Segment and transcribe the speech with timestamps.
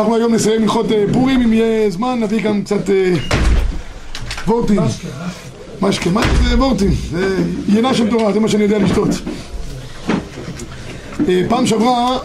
[0.00, 2.90] אנחנו היום נסיים הלכות פורים, אם יהיה זמן נביא גם קצת
[4.46, 4.80] וורטים
[5.82, 6.90] משקה, מה זה וורטים?
[7.10, 9.08] זה של תורה, זה מה שאני יודע לשתות.
[11.48, 12.18] פעם שעברה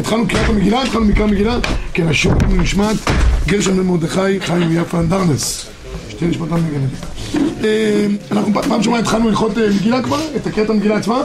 [0.00, 1.58] התחלנו קריאת המגילה, התחלנו מקרא מגילה
[1.94, 2.96] כן, השם נשמת
[3.46, 5.66] גרשם בן מרדכי, חיים ויפה דרנס
[6.08, 7.08] שתי נשמתם מגנדת
[8.32, 11.22] אנחנו פעם שעברה התחלנו הלכות מגילה כבר, את הקריאת המגילה עצמה?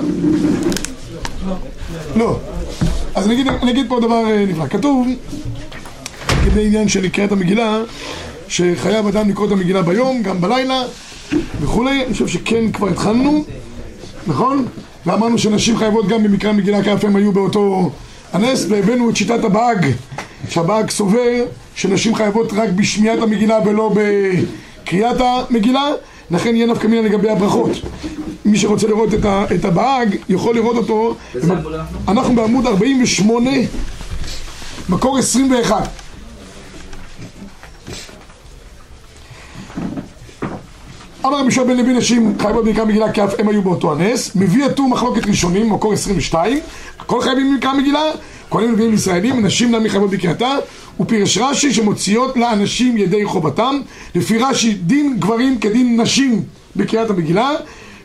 [2.15, 2.39] לא.
[3.15, 5.07] אז אני אגיד פה דבר נפלא, כתוב
[6.45, 7.81] כדי עניין של קריאת המגילה
[8.47, 10.83] שחייב אדם לקרוא את המגילה ביום, גם בלילה
[11.61, 13.43] וכולי, אני חושב שכן כבר התחלנו,
[14.27, 14.65] נכון?
[15.05, 17.91] ואמרנו שנשים חייבות גם במקרא המגילה כאף הם היו באותו
[18.33, 19.87] הנס והבאנו את שיטת הבאג
[20.49, 25.89] שהבאג סובר שנשים חייבות רק בשמיעת המגילה ולא בקריאת המגילה
[26.31, 27.71] לכן יהיה נפקא מינה לגבי הברכות.
[28.45, 29.09] מי שרוצה לראות
[29.55, 31.15] את הבאג יכול לראות אותו.
[32.07, 33.51] אנחנו בעמוד 48
[34.89, 36.02] מקור 21
[41.25, 44.35] אמר רבי יהושע בן לוי נשים חייבות במקרא מגילה כי אף הם היו באותו הנס.
[44.35, 46.59] מביא הטור מחלוקת ראשונים, מקור 22
[46.99, 48.01] הכל חייבים במקרא מגילה
[48.51, 50.55] כהנים לוויים ישראלים, נשים למה חייבות בקריאתה?
[50.99, 53.79] ופירש רש"י שמוציאות לאנשים ידי חובתם.
[54.15, 56.43] לפי רש"י דין גברים כדין נשים
[56.75, 57.51] בקריאת המגילה.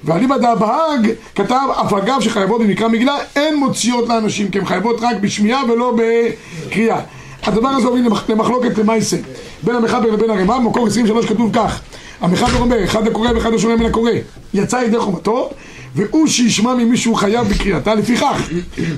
[0.04, 5.16] ואליבא דהבהג כתב אף אגב שחייבות במקרא מגילה אין מוציאות לאנשים כי הן חייבות רק
[5.20, 7.00] בשמיעה ולא בקריאה.
[7.42, 9.16] הדבר הזה הוביל למחלוקת למעשה
[9.62, 11.80] בין המחבר לבין הרמ"א, במקור 23 כתוב כך
[12.20, 14.10] המחבר אומר, אחד הקורא ואחד השומע מן הקורא.
[14.54, 15.50] יצא ידי חובתו
[15.94, 17.94] והוא שישמע ממישהו חייב בקריאתה.
[17.94, 18.48] לפיכך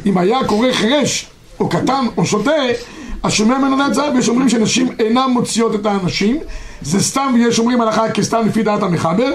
[0.07, 1.27] אם היה קורא חרש
[1.61, 2.53] או קטן או שוטה
[3.25, 6.39] השומע ממנו לא יצא ויש אומרים שנשים אינן מוציאות את האנשים.
[6.83, 9.33] זה סתם ויש אומרים הלכה כסתם לפי דעת המחבר.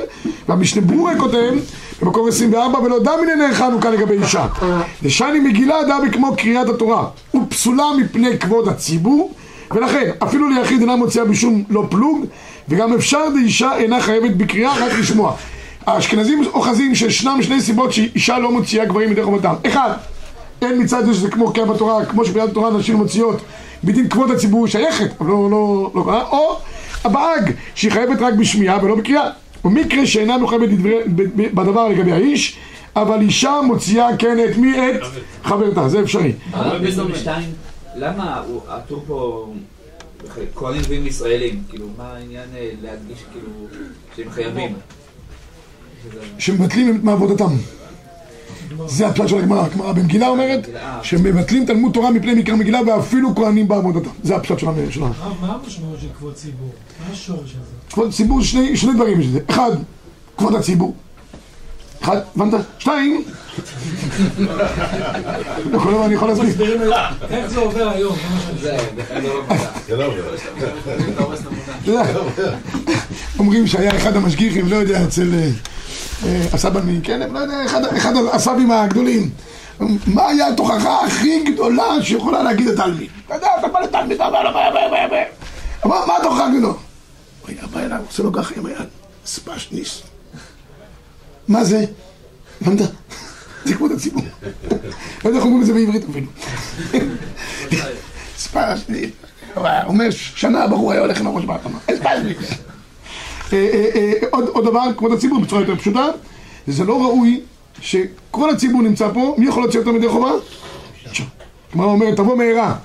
[0.49, 1.53] והמשנה ברורה כותב
[2.01, 4.47] במקור 24 ולא דע מנהל חנוכה לגבי אישה.
[5.03, 9.33] לשני מגילה דע בכמו קריאת התורה ופסולה מפני כבוד הציבור.
[9.71, 12.25] ולכן אפילו ליחיד אינה מוציאה בשום לא פלוג
[12.69, 15.35] וגם אפשר לאישה אינה חייבת בקריאה רק לשמוע.
[15.85, 19.53] האשכנזים אוחזים שישנם שני סיבות שאישה לא מוציאה גברים ידי חובתם.
[19.67, 19.91] אחד,
[20.61, 23.41] אין מצד זה שזה כמו קריאה בתורה כמו שבעד התורה נשים מוציאות
[23.83, 26.59] בדין כבוד הציבור שייכת אבל לא, לא, לא קרה או
[27.03, 29.29] הבאג שהיא חייבת רק בשמיעה ולא בקריאה.
[29.65, 30.69] ומקרה שאינה מחייבת
[31.53, 32.57] בדבר לגבי האיש
[32.95, 34.89] אבל אישה מוציאה כן את מי?
[34.89, 35.01] את
[35.43, 36.33] חברתה, זה אפשרי.
[37.95, 39.47] למה הטור פה
[40.55, 41.63] כהנים לוויים ישראלים?
[41.69, 42.49] כאילו, מה העניין
[42.81, 43.49] להדגיש כאילו
[44.15, 44.75] שהם חייבים?
[46.39, 47.55] שמבטלים מעבודתם
[48.87, 50.69] זה הפשט של הגמרא, הגמרא במגילה אומרת
[51.03, 55.99] שמבטלים תלמוד תורה מפני מקרא מגילה ואפילו כהנים בעבודתם זה הפשט של שלנו מה המשמעות
[56.01, 56.69] של כבוד ציבור?
[57.05, 57.91] מה השורש הזה?
[57.91, 59.71] כבוד ציבור, שני דברים יש לזה אחד,
[60.37, 60.95] כבוד הציבור
[62.05, 62.53] אחד, הבנת?
[62.79, 63.23] שתיים
[66.05, 66.93] אני יכול להסביר
[67.29, 68.15] איך זה עובר היום?
[68.59, 68.77] זה
[69.97, 70.23] לא עובר
[73.39, 75.31] אומרים שהיה אחד המשגיחים, לא יודע, אצל
[76.53, 77.65] הסבא מקלב, לא יודע,
[77.97, 79.29] אחד הסבים הגדולים
[80.07, 83.09] מה היה התוכחה הכי גדולה שיכולה להגיד לתלמיד?
[83.25, 84.29] אתה יודע, אתה בא לתלמיד, אתה
[85.89, 86.67] בא, מה התוכחה הגדולה?
[86.67, 86.77] הוא
[87.47, 88.87] היה בא אליו, עושה לו ככה עם היד,
[89.25, 90.01] ספשניס
[91.47, 91.85] מה זה?
[92.61, 92.81] הבנת?
[93.65, 94.23] זה כבוד הציבור.
[95.23, 96.27] לא יודע איך אומרים את זה בעברית אפילו.
[99.55, 101.79] הוא אומר, שנה הבחור היה הולך עם הראש באדמה.
[101.95, 102.51] ספשניס.
[104.31, 106.05] עוד דבר, כבוד הציבור, בצורה יותר פשוטה,
[106.67, 107.41] זה לא ראוי
[107.81, 110.31] שכל הציבור נמצא פה, מי יכול להוציא אותם ידי חובה?
[111.71, 112.75] כלומר, הוא אומר, תבוא מהרה.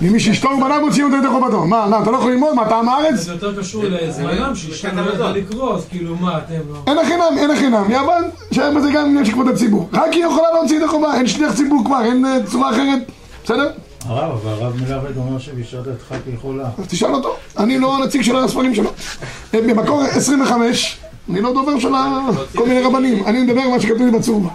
[0.00, 1.66] ממי שאשתו ובניו מוציאים אותו ידי חובתו.
[1.66, 2.54] מה, אתה לא יכול ללמוד?
[2.54, 3.14] מה, אתה עם הארץ?
[3.14, 6.78] זה יותר קשור לזמנם, שאישה לא יכולה לקרוא, אז כאילו, מה, אתם לא...
[6.86, 8.22] אין החינם, אין החינם, יאבן,
[8.52, 9.88] שהיה בזה גם עניין של כבוד הציבור.
[9.92, 12.98] רק היא יכולה להוציא ידי חובה, אין שליח ציבור כבר, אין צורה אחרת,
[13.44, 13.70] בסדר?
[14.04, 16.64] הרב, אבל הרב מלמד אומר שבשעת הדחק יכולה.
[16.78, 18.90] אז תשאל אותו, אני לא הנציג של הספרים שלו.
[19.52, 20.98] במקור 25,
[21.30, 21.88] אני לא דובר של
[22.54, 24.50] כל מיני רבנים, אני מדבר על מה שכתוב לי בצורבה.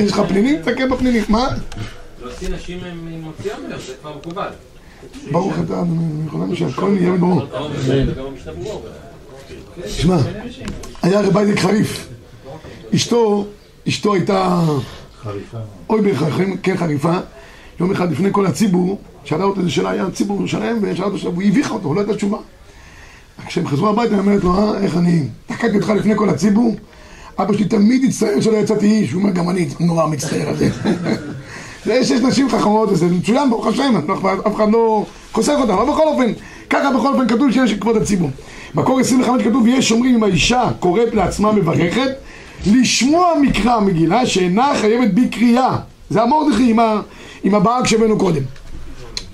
[0.00, 0.56] יש לך פנינים?
[0.56, 1.48] תסתכל בפנינים, מה?
[2.28, 4.48] להוציא נשים ממוציאה ממנו, זה כבר מקובל.
[5.30, 7.42] ברוך אתה, אני יכול להגיד שהכל נהיה ברור.
[9.84, 10.16] תשמע,
[11.02, 12.08] היה רבי דק חריף.
[12.94, 13.46] אשתו,
[13.88, 14.64] אשתו הייתה...
[15.22, 15.58] חריפה.
[15.90, 17.18] אוי בחיים, כן חריפה.
[17.80, 21.30] יום אחד לפני כל הציבור, שאלה אותו איזה שאלה, היה ציבור שלהם, ושאלה אותו שאלה,
[21.30, 22.38] והוא הביכה אותו, לא ידע תשובה.
[23.46, 26.76] כשהם חזרו הביתה, היא אומרת לו, אה, איך אני תקעתי אותך לפני כל הציבור?
[27.38, 30.70] אבא שלי תמיד הצטער שלא יצאתי איש, הוא אומר, גם אני נורא מצטער על זה.
[31.88, 33.94] זה שיש נשים חכמות, זה מצוין, ברוך השם,
[34.46, 36.32] אף אחד לא חוסך אותם, אבל בכל אופן,
[36.70, 38.30] ככה בכל אופן כתוב שיש כבוד הציבור.
[38.74, 42.10] מקור 25 כתוב, יש אומרים אם האישה קוראת לעצמה מברכת,
[42.66, 45.76] לשמוע מקרא מגילה שאינה חייבת בקריאה.
[46.10, 47.00] זה המורדכי עם, ה...
[47.44, 48.42] עם הבאג שהבאנו קודם.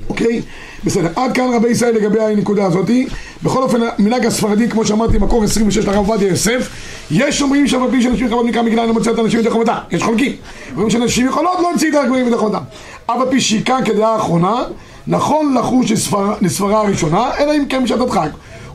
[0.08, 0.42] אוקיי?
[0.84, 3.06] בסדר, עד כאן רבי ישראל לגבי הנקודה הזאתי.
[3.42, 6.69] בכל אופן, מנהג הספרדי, כמו שאמרתי, מקור 26 לרב עובדיה יוסף,
[7.10, 9.72] יש אומרים שאף על פי שאנשים יכולות מקרא מגילה אינו מוצא את האנשים ידי חובתם,
[9.90, 10.32] יש חולקים.
[10.72, 12.62] אומרים שאנשים יכולות להוציא את הגויים ידי חובתם.
[13.06, 14.64] אף על פי שעיקר כדעה האחרונה,
[15.06, 15.92] נכון לחוש
[16.40, 18.28] לסברה הראשונה, אלא אם כן בשעת הדחק.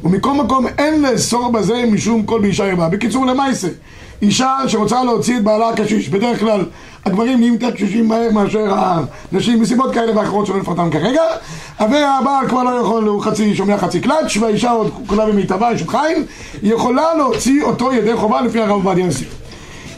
[0.03, 2.89] ומכל מקום אין לאסור בזה משום כל באישה ירבה.
[2.89, 3.67] בקיצור, למעשה,
[4.21, 6.65] אישה שרוצה להוציא את בעלה הקשיש, בדרך כלל
[7.05, 8.73] הגברים נהיים יותר קשישים מהר מאשר
[9.31, 11.21] הנשים מסיבות כאלה ואחרות שלא נפרטן כרגע.
[11.79, 16.25] והבעל כבר לא יכול, הוא חצי שומע חצי קלאץ' והאישה עוד כולה במיטבה, אשת חיים
[16.61, 19.25] היא יכולה להוציא אותו ידי חובה לפי הרב עובדיה יוסף.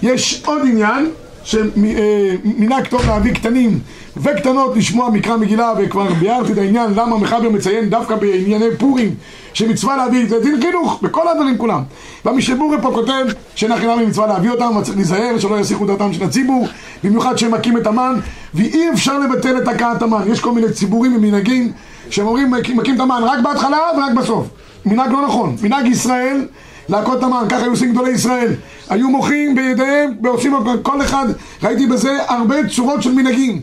[0.02, 1.10] יש עוד עניין
[1.44, 3.80] שמנהג טוב להביא קטנים
[4.18, 9.16] וקטנות לשמוע מקרא מגילה וכבר ביארתי את העניין למה מחבר מציין דווקא בענייני פורים
[9.54, 11.82] שמצווה להביא זה דין חינוך בכל הדברים כולם.
[12.26, 13.26] והמשבורי פה כותב
[13.56, 16.68] שאין הכי נמי מצווה להביא אותם צריך להיזהר שלא יסיחו דעתם של הציבור
[17.04, 18.20] במיוחד שהם מכים את המן
[18.54, 20.32] ואי אפשר לבטל את הכאת המן.
[20.32, 21.72] יש כל מיני ציבורים ומנהגים
[22.10, 24.48] שהם אומרים מכים את המן רק בהתחלה ורק בסוף.
[24.86, 25.56] מנהג לא נכון.
[25.62, 26.46] מנהג ישראל
[26.90, 28.54] להכות את המן, ככה היו עושים גדולי ישראל.
[28.90, 30.54] היו מוחים בידיהם, ועושים
[30.84, 31.26] כל אחד.
[31.64, 33.62] ראיתי בזה הרבה צורות של מנהגים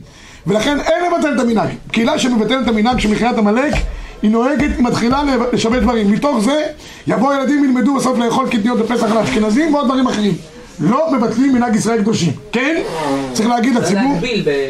[0.49, 1.69] ולכן אין לבטל את המנהג.
[1.93, 3.75] קהילה שמבטלת את המנהג של מכירת עמלק
[4.23, 5.23] היא נוהגת, היא מתחילה
[5.53, 6.13] לשווה דברים.
[6.13, 6.63] מתוך זה
[7.07, 10.35] יבואו ילדים וילמדו בסוף לאכול קטניות בפסח לאשכנזים ועוד דברים אחרים.
[10.81, 12.33] לא מבטלים מנהג ישראל קדושים.
[12.53, 12.83] כן?
[13.33, 14.19] צריך להגיד לציבור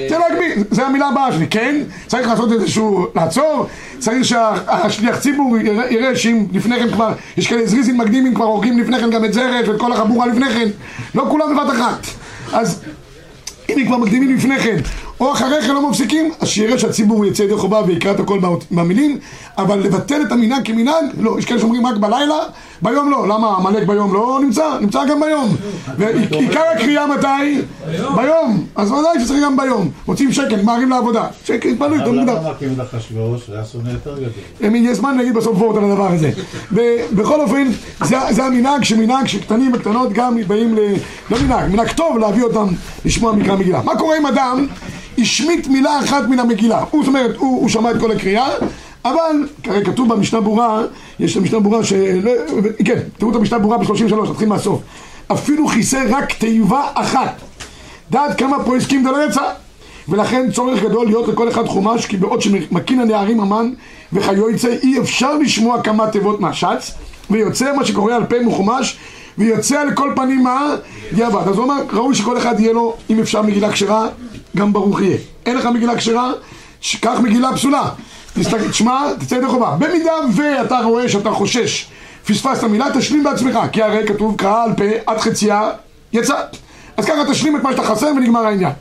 [0.09, 1.77] צריך להגביל, זה המילה הבאה שלי, כן?
[2.07, 3.67] צריך לעשות איזשהו, לעצור.
[3.99, 5.57] צריך שהשליח ציבור
[5.91, 9.33] יראה, שאם לפני כן כבר יש כאלה זריזים מקדימים כבר הורגים לפני כן גם את
[9.33, 10.69] זרש ואת כל החבורה לפני כן.
[11.15, 12.07] לא כולם בבת אחת.
[12.53, 12.81] אז
[13.69, 14.77] אם כבר מקדימים לפני כן
[15.21, 18.39] או אחרי כן לא מפסיקים אז שיראה שהציבור יצא ידי חובה ויקרא את הכל
[18.71, 19.19] במילים
[19.59, 22.37] אבל לבטל את המנהג כמנהג לא, יש כאלה שאומרים רק בלילה
[22.83, 23.57] ביום לא, למה?
[23.57, 24.79] עמלק ביום לא נמצא?
[24.81, 25.57] נמצא גם ביום.
[25.99, 27.61] ועיקר הקריאה מתי?
[28.17, 28.67] ביום.
[28.77, 29.91] אז ודאי שצריך גם ביום.
[30.09, 31.27] מוצאים שקל, מהרים לעבודה.
[31.45, 32.75] שקל, יותר אבל מוקדם למה מכים?
[33.49, 34.29] זה היה שונא יותר גדול.
[34.67, 36.31] אם יהיה זמן נגיד בסוף וורט על הדבר הזה.
[36.73, 37.69] ובכל אופן
[38.05, 40.79] זה, המנהג שמנהג שקטנים וקטנות גם באים ל...
[41.31, 42.67] לא מנהג, מנהג טוב להביא אותם
[43.05, 43.83] לשמוע מקרא מגילה.
[43.83, 44.67] מה קורה אם אדם?
[45.19, 46.85] השמיט מילה אחת מן המגילה.
[46.91, 48.49] הוא זאת אומרת, הוא שמע את כל הקריאה
[49.11, 50.83] אבל כרגע כתוב במשנה ברורה
[51.19, 52.29] יש במשנה ברורה של...
[52.85, 54.83] כן, תראו את המשנה ברורה ב-33, נתחיל מהסוף.
[55.33, 57.41] אפילו כיסא רק תיבה אחת
[58.11, 59.43] דעת כמה פה הסכים דלא יצא.
[60.09, 63.71] ולכן צורך גדול להיות לכל אחד חומש כי בעוד שמקין הנערים המן
[64.13, 66.95] וחיועצה אי אפשר לשמוע כמה תיבות מהשץ
[67.31, 68.99] ויוצא מה שקורה על פה מחומש
[69.39, 70.75] ויוצא על כל פנים מה?
[71.17, 71.49] יעבד.
[71.49, 74.07] אז הוא אמר ראוי שכל אחד יהיה לו אם אפשר מגילה כשרה
[74.57, 75.17] גם ברוך יהיה.
[75.47, 76.33] אין לך מגילה כשרה?
[77.01, 77.89] קח מגילה פסולה
[78.71, 81.87] תשמע, תצא ידי חובה במידה ואתה רואה שאתה חושש
[82.27, 85.71] פספסת מילה תשלים בעצמך כי הרי כתוב על פה עד חצייה
[86.13, 86.35] יצא.
[86.97, 88.73] אז ככה תשלים את מה שאתה חסר ונגמר העניין.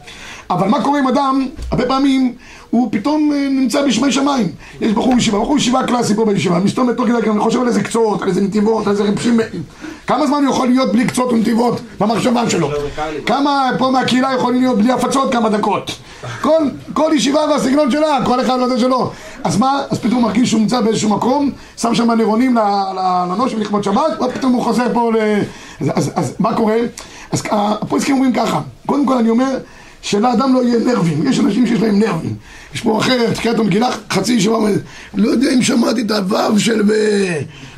[0.50, 2.34] אבל מה קורה עם אדם, הרבה פעמים
[2.70, 4.48] הוא פתאום אה, נמצא בשמי שמיים.
[4.82, 7.84] יש בחור ישיבה, בחור ישיבה קלאסי פה בישיבה מסתום בתוך כדי, אני חושב על איזה
[7.84, 9.40] קצות, על איזה נתיבות, על איזה רפשים
[10.08, 12.70] כמה זמן הוא יכול להיות בלי קצות ונתיבות במחשבה שלו?
[13.26, 15.92] כמה פה מהקהילה יכולים להיות בלי הפצות כמה דקות?
[16.42, 16.64] כל,
[16.94, 19.12] כל ישיבה והסגנון שלה, כל אחד והזה שלו
[19.48, 19.82] אז מה?
[19.90, 22.60] אז פתאום הוא מרגיש שהוא נמצא באיזשהו מקום שם שם נרונים ל-
[22.96, 25.18] ל- לנושם לכבוד שבת ופתאום הוא חוזר פה ל...
[25.82, 26.76] אז, אז, אז מה קורה?
[27.32, 29.58] אז הפועסקים אומרים ככה קודם כל אני אומר
[30.02, 32.36] שלאדם לא יהיה נרבים, יש אנשים שיש להם נרבים
[32.74, 34.82] יש פה אחרת, קראת המגילה חצי ישיבה אומרת
[35.14, 36.94] לא יודע אם שמעתי את הוו של ו...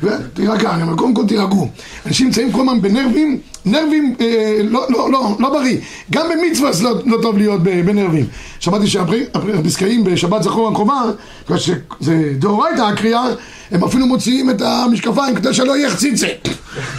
[0.02, 0.08] ו...
[0.34, 1.68] תירגע, אני אומר קודם כל תירגעו.
[2.06, 5.78] אנשים נמצאים כל הזמן בנרבים נרבים אה, לא, לא, לא, לא בריא.
[6.10, 8.26] גם במצווה לא, לא טוב להיות בנרבים.
[8.60, 11.02] שמעתי שהפסקאים בשבת זכור הקרובה
[11.46, 13.24] בגלל שזה דאורייתא הקריאה
[13.70, 16.26] הם אפילו מוציאים את המשקפיים כדי שלא יהיה חציצה.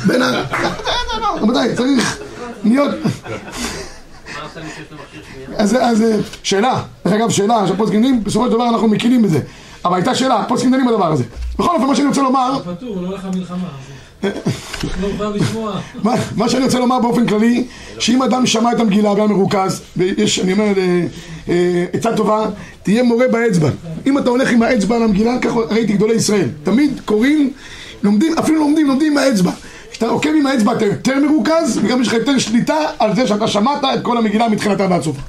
[0.05, 0.43] בין ה...
[1.41, 2.19] רבותיי, צריך
[2.63, 2.91] להיות
[5.61, 6.03] אז, אז
[6.43, 9.39] שאלה, דרך אגב שאלה, שהפוסקים דנים, בסופו של דבר אנחנו מכירים בזה
[9.85, 11.23] אבל הייתה שאלה, הפוסקים דנים בדבר הזה
[11.59, 13.67] בכל אופן מה שאני רוצה לומר פטור, לא הולך למלחמה.
[15.01, 15.07] לא
[16.35, 17.67] מה שאני רוצה לומר באופן כללי,
[17.99, 21.05] שאם אדם שמע את המגילה והיה מרוכז, ויש, אני אומר, אה,
[21.49, 22.45] אה, עצה טובה,
[22.83, 23.69] תהיה מורה באצבע.
[24.05, 26.47] אם אתה הולך עם האצבע על המגילה, ככה ראיתי גדולי ישראל.
[26.63, 27.53] תמיד קוראים,
[28.03, 29.51] לומדים, אפילו לומדים, לומדים עם האצבע.
[29.91, 33.47] כשאתה עוקב עם האצבע אתה יותר מרוכז, וגם יש לך יותר שליטה על זה שאתה
[33.47, 35.21] שמעת את כל המגילה מתחילתה ועד סופה.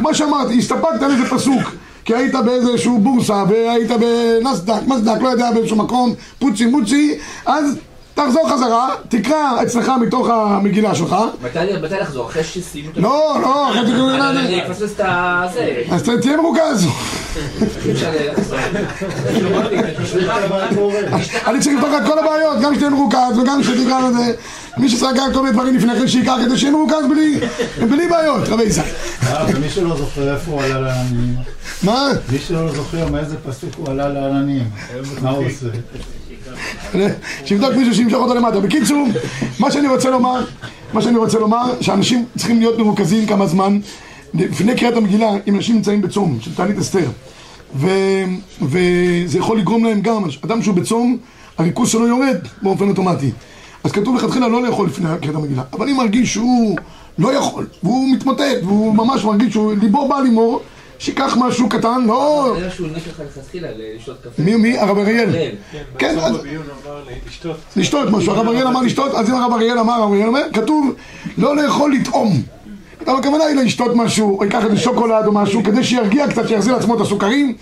[0.00, 1.62] כמו שאמרתי, הסתפקת על איזה פסוק.
[2.04, 7.76] כי היית באיזשהו בורסה, והיית בנסדק, מסדק, לא יודע, באיזשהו מקום, פוצי מוצי, אז
[8.14, 11.16] תחזור חזרה, תקרא אצלך מתוך המגילה שלך.
[11.42, 12.28] מתי לחזור?
[12.28, 13.00] אחרי שסיימו את ה...
[13.00, 15.82] לא, לא, אחרי תקראו אני אפספס את הזה.
[15.90, 16.86] אז תהיה מרוכז.
[21.46, 24.32] אני צריך לפתור את כל הבעיות, גם שתהיה מרוכז וגם שתקרא לזה
[24.76, 27.40] מי שסגר כל מיני דברים לפני כן שייקח כדי שיהיה מרוכז בלי,
[27.90, 28.88] בלי בעיות, רבי ישראל.
[29.48, 31.36] ומי שלא זוכר איפה הוא עלה לעננים,
[31.82, 32.08] מה?
[32.32, 34.70] מי שלא זוכר מאיזה פסוק הוא עלה לעננים,
[35.22, 35.66] מה הוא עושה?
[37.44, 38.60] שיבדוק מישהו שימשוך אותו למטה.
[38.60, 39.08] בקיצור,
[39.58, 40.44] מה שאני רוצה לומר,
[40.92, 43.80] מה שאני רוצה לומר, שאנשים צריכים להיות מרוכזים כמה זמן
[44.34, 47.08] לפני קריאת המגילה, אם אנשים נמצאים בצום, של תענית אסתר,
[47.76, 47.88] ו,
[48.62, 51.16] וזה יכול לגרום להם גם, אדם שהוא בצום,
[51.58, 53.30] הריכוז שלו יורד באופן אוטומטי.
[53.84, 55.62] אז כתוב לכתחילה לא לאכול לפני קריאת המגילה.
[55.72, 56.76] אבל אם מרגיש שהוא
[57.18, 60.60] לא יכול, והוא מתמוטט, והוא ממש מרגיש שהוא ליבו בא לימו,
[61.00, 62.56] שיקח משהו קטן, לא...
[62.60, 64.42] זה שהוא ניק לך לכתחילה לשתות קפה.
[64.42, 64.78] מי, מי?
[64.78, 65.28] הרב אריאל.
[65.28, 65.54] אריאל.
[65.98, 66.36] כן, אז...
[67.28, 67.56] לשתות.
[67.76, 70.94] לשתות משהו, הרב אריאל אמר לשתות, אז אם הרב אריאל אמר, הרב אריאל אומר, כתוב
[71.38, 72.42] לא לאכול לטעום.
[73.06, 76.74] אבל הכוונה היא לשתות משהו, או ייקח איזה שוקולד או משהו, כדי שירגיע קצת, שיחזיר
[76.74, 77.54] לעצמו את הסוכרים,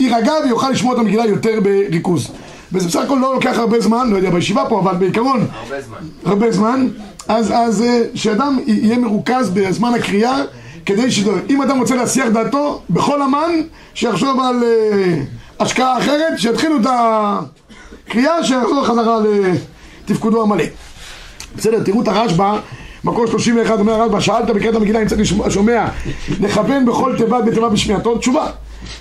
[0.00, 2.30] יירגע ויוכל לשמוע את המגילה יותר בריכוז.
[2.72, 5.98] וזה בסך הכל לא לוקח הרבה זמן, לא יודע בישיבה פה, אבל בעיקרון, הרבה זמן.
[6.24, 6.88] הרבה זמן,
[7.28, 10.42] אז, אז אה, שאדם יהיה מרוכז בזמן הקריאה,
[10.86, 11.24] כדי ש...
[11.50, 13.50] אם אדם רוצה להסיח דעתו, בכל אמן,
[13.94, 15.22] שיחשוב על אה,
[15.60, 19.18] השקעה אחרת, שיתחילו את הקריאה, שיחזור חזרה
[20.04, 20.64] לתפקודו המלא.
[21.56, 22.58] בסדר, תראו את הרשב"א,
[23.04, 25.88] מקור 31 אומר הרשב"א, שאלת בקריאת המגילה אם צריך לשמוע, שומע,
[26.40, 28.46] לכוון בכל תיבת בתיבה בשמיעתו, תשובה.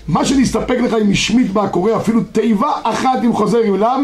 [0.07, 3.99] מה שנסתפק לך אם השמיט בה הקורא אפילו תיבה אחת אם חוזר אליו,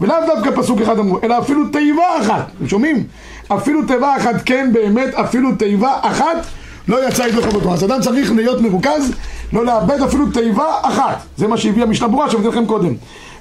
[0.00, 3.04] ולאו דווקא פסוק אחד אמרו, אלא אפילו תיבה אחת, אתם שומעים?
[3.48, 6.46] אפילו תיבה אחת, כן באמת, אפילו תיבה אחת
[6.88, 7.72] לא יצא ידו חובתו.
[7.72, 9.12] אז אדם צריך להיות מרוכז,
[9.52, 11.22] לא לאבד אפילו תיבה אחת.
[11.36, 12.94] זה מה שהביא המשנה ברורה שאמרתי לכם קודם.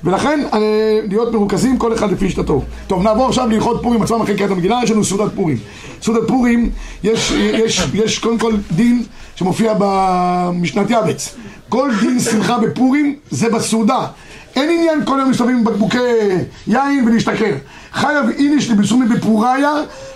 [0.03, 2.61] ולכן אה, להיות מרוכזים כל אחד לפי שיטתו.
[2.87, 5.57] טוב, נעבור עכשיו להלכות פורים עצמם אחרי קריאת המגילה, יש לנו סעודת פורים.
[6.01, 6.69] סעודת פורים,
[7.03, 9.03] יש, יש, יש קודם כל דין
[9.35, 11.35] שמופיע במשנת יבץ.
[11.69, 14.05] כל דין שמחה בפורים זה בסעודה.
[14.55, 15.97] אין עניין כל יום מסתובבים עם בקבוקי
[16.67, 17.53] יין ולהשתכר.
[17.93, 19.73] חייב איניש לבסומי בפוריה,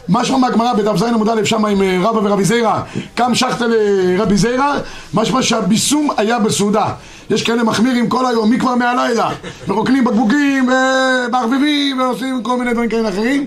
[0.09, 2.81] משמע מהגמרא בדף ז עמוד א' שמה עם אה, רבא ורבי זיירא,
[3.15, 4.77] קם שחטה לרבי זיירא,
[5.13, 6.85] משמע שהביסום היה בסעודה.
[7.29, 9.29] יש כאלה מחמירים כל היום, מכבר מהלילה,
[9.67, 13.45] ורוקנים בקבוקים, ומערבבים, ועושים כל מיני דברים כאלה אחרים.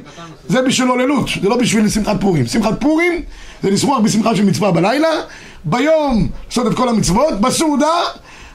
[0.49, 2.47] זה בשביל הוללות, זה לא בשביל שמחת פורים.
[2.47, 3.23] שמחת פורים
[3.63, 5.09] זה לשמוח בשמחה של מצווה בלילה,
[5.65, 7.95] ביום לעשות את כל המצוות, בסעודה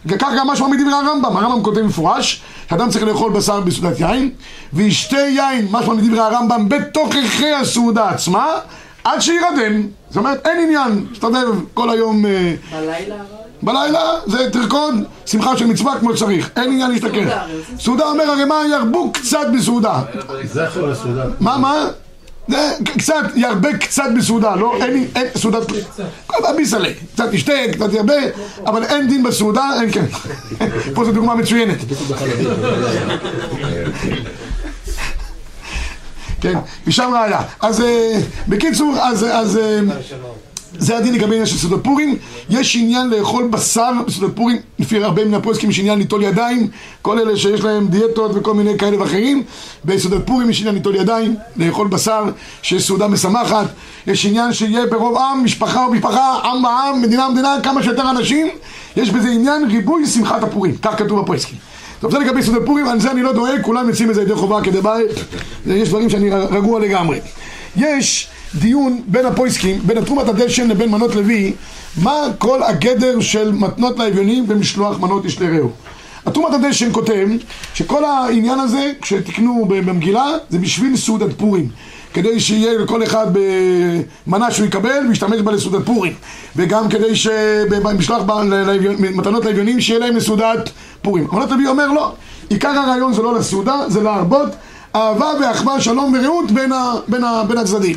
[0.05, 4.29] וכך גם משמע מדברי הרמב"ם, הרמב"ם כותב מפורש שאדם צריך לאכול בשר בסעודת יין
[4.73, 8.45] וישתה יין, משמע מדברי הרמב"ם, בתוככי הסעודה עצמה
[9.03, 13.15] עד שירדם, זאת אומרת אין עניין, שתדב כל היום אה, בלילה?
[13.63, 14.93] בלילה זה תרקוד
[15.25, 17.37] שמחה של מצווה כמו שצריך, אין עניין להשתכר
[17.79, 20.01] סעודה אומר הרי מה ירבו קצת בסעודה
[20.43, 21.23] זכר לסעודה.
[21.39, 21.87] מה מה?
[22.97, 25.71] קצת, ירבה קצת בסעודה, לא, אין, אין, סעודת,
[26.57, 28.13] ביסלה, קצת ישתה, קצת ירבה,
[28.65, 30.05] אבל אין דין בסעודה, אין כן.
[30.95, 31.77] פה זו דוגמה מצוינת.
[36.41, 37.41] כן, משם ראיה.
[37.61, 39.79] אז אה, בקיצור, אז, אז אה,
[40.79, 42.15] זה הדין לגבי עניין של סעודות פורים.
[42.49, 46.67] יש עניין לאכול בשר בסעודות פורים, לפי הרבה מן הפוסקים יש עניין ליטול ידיים,
[47.01, 49.43] כל אלה שיש להם דיאטות וכל מיני כאלה ואחרים.
[49.85, 52.23] בסעודות פורים יש עניין ליטול ידיים, לאכול בשר,
[52.61, 53.65] שיש סעודה משמחת.
[54.07, 58.47] יש עניין שיהיה ברוב עם, משפחה ומשפחה, עם בעם, מדינה ומדינה, כמה שיותר אנשים.
[58.97, 61.57] יש בזה עניין ריבוי שמחת הפורים, כך כתוב בפוסקים.
[61.99, 64.35] טוב, זה לגבי סעודת פורים, על זה אני לא דואג, כולם יוצאים את זה ידי
[64.35, 65.11] חובה כדי בית,
[65.65, 67.19] יש דברים שאני רגוע לגמרי.
[67.75, 68.27] יש
[68.59, 71.53] דיון בין הפויסקים, בין תרומת הדשן לבין מנות לוי,
[72.01, 75.69] מה כל הגדר של מתנות לאביונים במשלוח מנות איש לרעהו.
[76.25, 77.27] התרומת הדשן כותב
[77.73, 81.69] שכל העניין הזה, כשתקנו במגילה, זה בשביל סעודת פורים.
[82.13, 83.27] כדי שיהיה לכל אחד
[84.27, 86.13] במנה שהוא יקבל וישתמש בה לסעודת פורים
[86.55, 88.23] וגם כדי שבמשלוח
[88.99, 90.69] מתנות לאביונים שיהיה להם לסעודת
[91.01, 91.27] פורים.
[91.31, 92.13] מנות לוי אומר לא,
[92.49, 94.49] עיקר הרעיון זה לא לסעודה, זה להרבות
[94.95, 97.95] אהבה ואחווה, שלום ורעות בין, ה, בין, ה, בין הצדדים.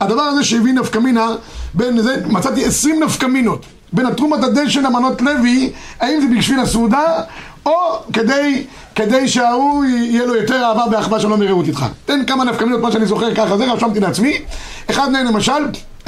[0.00, 1.28] הדבר הזה שהביא נפקא מינה,
[1.74, 7.20] בין זה, מצאתי עשרים נפקא מינות בין התרומת הדשן למנות לוי, האם זה בשביל הסעודה
[7.66, 7.72] או
[8.12, 11.86] כדי, כדי שההוא יהיה לו יותר אהבה ואחווה שלום ורעות איתך.
[12.04, 14.38] תן כמה נפקא מינות, מה שאני זוכר ככה, זה רשמתי לעצמי.
[14.90, 15.52] אחד מהם למשל,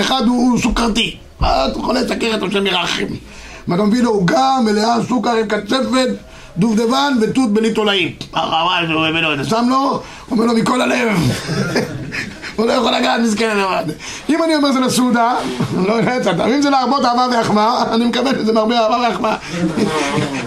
[0.00, 1.16] אחד הוא, הוא סוכרתי.
[1.38, 3.04] אתה חולה סכרת או שם ירחם.
[3.66, 6.08] מה אתה מביא לו עוגה מלאה סוכר עם קצפת
[6.56, 8.12] דובדבן ותות בלי תולעים.
[9.44, 11.18] שם לו, אומר לו מכל הלב.
[12.56, 13.84] הוא לא יכול לגעת מסכן לבד.
[14.28, 15.34] אם אני אומר זה לסעודה,
[15.86, 19.36] לא יודע, אם זה להרבות אהבה והחמאה, אני מקווה שזה מהרבה אהבה והחמאה.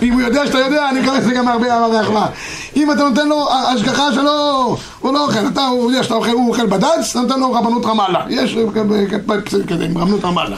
[0.01, 2.27] אם הוא יודע שאתה יודע, אני מקווה שזה גם מהרבה אהבה והחמאה.
[2.75, 6.50] אם אתה נותן לו השגחה שלו, הוא לא אוכל, אתה, הוא יודע שאתה אוכל, הוא
[6.50, 8.20] אוכל בד"ץ, אתה נותן לו רבנות רמאללה.
[8.30, 8.58] יש
[9.68, 10.58] כזה עם רבנות רמאללה.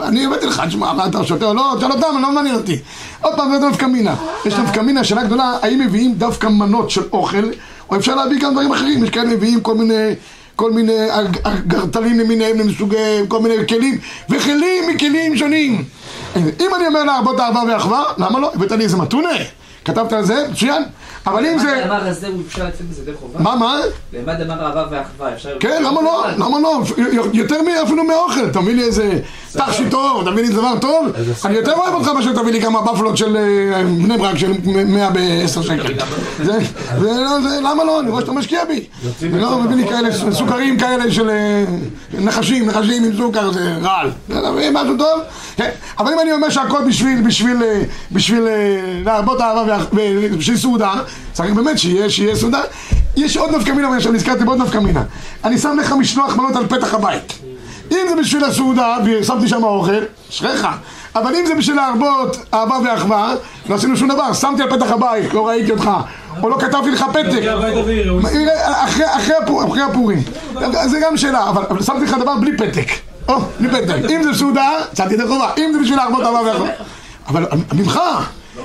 [0.00, 1.74] אני הבאתי לך, תשמע, מה אתה שותה או לא?
[1.78, 2.78] תשאל אותם, לא מעניין אותי.
[3.22, 4.14] עוד פעם, זה נפקא מינה.
[4.44, 7.44] יש נפקא מינה, שאלה גדולה, האם מביאים דווקא מנות של אוכל,
[7.90, 10.14] או אפשר להביא גם דברים אחרים, יש כאלה מביאים כל מיני...
[10.62, 10.92] כל מיני
[11.66, 13.98] גרטלים למיניהם למסוגיהם, כל מיני כלים,
[14.30, 15.84] וכלים מכלים שונים.
[16.36, 18.50] אם אני אומר להרבות אהבה ואחווה, למה לא?
[18.54, 19.28] הבאת לי איזה מתונה.
[19.84, 20.46] כתבת על זה?
[20.52, 20.82] מצוין.
[21.26, 21.72] אבל אם זה...
[21.72, 23.40] למד אמר הזה, הוא אפשר לצאת מזה די חובה?
[23.40, 23.80] מה, מה?
[24.12, 25.56] למד אמר אהבה ואחווה, אפשר...
[25.60, 26.24] כן, למה לא?
[26.36, 26.82] למה לא?
[27.32, 28.50] יותר אפילו מאוכל.
[28.50, 29.20] תביא לי איזה
[29.52, 31.06] תכשיט טוב, תביא לי דבר טוב.
[31.44, 35.10] אני יותר אוהב אותך מאשר תביא לי כמה בפלות של אה, בני ברק של 100
[35.10, 35.94] ב-10 שקל.
[36.42, 36.58] זה,
[37.00, 38.00] לא, למה לא?
[38.00, 38.84] אני רואה שאתה משקיע בי.
[39.22, 41.64] אני לא מביא לי כאלה סוכרים כאלה של אה,
[42.18, 44.10] נחשים, נחשים עם סוכר, זה רעל.
[44.72, 45.20] משהו טוב.
[45.56, 45.70] כן.
[45.98, 48.48] אבל אם אני אומר שהכל בשביל, בשביל, אה, בשביל
[49.04, 50.92] להרבות אהבה ובשביל סעודה,
[51.32, 52.60] צריך באמת שיהיה סעודה.
[53.16, 55.02] יש עוד נפקא מינה, עכשיו נזכרתי בעוד נפקא מינה.
[55.44, 57.32] אני שם לך משלוח מנות על פתח הבית.
[57.90, 59.92] אם זה בשביל הסעודה, ושמתי שם אוכל,
[60.30, 60.66] אשריך.
[61.16, 63.34] אבל אם זה בשביל להרבות אהבה ואחווה,
[63.68, 64.32] לא עשינו שום דבר.
[64.32, 65.90] שמתי על פתח הבית, לא ראיתי אותך.
[66.42, 67.42] או לא כתבתי לך פתק.
[69.64, 70.22] אחרי הפורים.
[70.86, 72.86] זה גם שאלה, אבל שמתי לך דבר בלי פתק.
[73.28, 74.10] או, בלי פתק.
[74.10, 75.50] אם זה סעודה, שמתי את החובה.
[75.58, 76.70] אם זה בשביל להרבות אהבה ואחווה.
[77.28, 78.00] אבל ממך.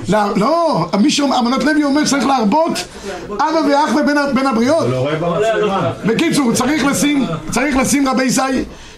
[0.10, 2.86] לא, לא, מי שאומר, אמנת לוי אומר שצריך להרבות
[3.30, 4.04] אבא ואחווה
[4.34, 4.86] בין הבריות.
[6.06, 8.42] בקיצור, צריך לשים, צריך לשים רבי זי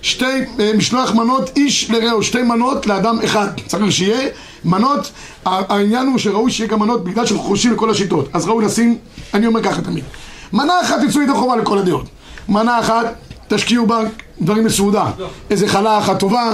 [0.02, 0.26] שתי
[0.60, 3.48] אה, משלוח מנות איש לרעהו, שתי מנות לאדם אחד.
[3.68, 4.30] צריך שיהיה
[4.66, 5.12] מנות,
[5.46, 8.30] העניין הוא שראוי שיהיה גם מנות בגלל שאנחנו חושבים לכל השיטות.
[8.34, 8.98] אז ראוי לשים,
[9.34, 10.04] אני אומר ככה תמיד.
[10.54, 12.06] מנה אחת תצאו ידי חובה לכל הדעות.
[12.50, 13.16] מנה אחת,
[13.48, 14.00] תשקיעו בה
[14.42, 15.06] דברים מסעודה.
[15.50, 16.54] איזה חלה אחת טובה.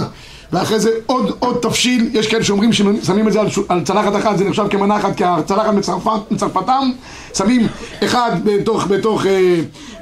[0.54, 4.38] ואחרי זה עוד, עוד תבשיל, יש כאלה שאומרים ששמים את זה על, על צלחת אחת,
[4.38, 6.92] זה נחשב כמנה אחת, כי הצלחת מצרפת, מצרפתם,
[7.38, 7.68] שמים
[8.04, 9.56] אחד בתוך, בתוך אה,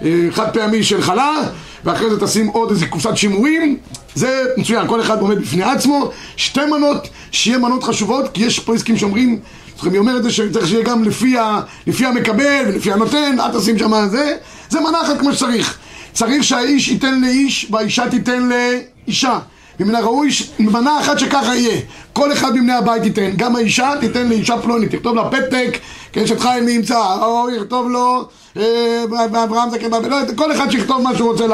[0.03, 1.35] אה, חד פעמי של חלה,
[1.83, 3.77] ואחרי זה תשים עוד איזה קופסת שימורים,
[4.15, 8.75] זה מצוין, כל אחד עומד בפני עצמו, שתי מנות, שיהיה מנות חשובות, כי יש פה
[8.75, 9.39] עסקים שאומרים,
[9.83, 14.35] היא אומרת שצריך שיהיה גם לפי, ה, לפי המקבל ולפי הנותן, אל תשים שם זה,
[14.69, 15.77] זה מנה אחת כמו שצריך.
[16.13, 19.39] צריך שהאיש ייתן לאיש והאישה תיתן לאישה.
[19.79, 21.77] ומן הראוי מנה אחת שככה יהיה.
[22.13, 23.29] כל אחד מבני הבית ייתן.
[23.35, 24.91] גם האישה תיתן לאישה פלונית.
[24.91, 25.77] תכתוב לה פתק,
[26.13, 27.15] כאשת חיים מי ימצא.
[27.21, 28.27] או יכתוב לו,
[28.57, 29.03] אה,
[29.43, 31.45] אברהם זקן, לא, כל אחד שיכתוב מה שהוא רוצה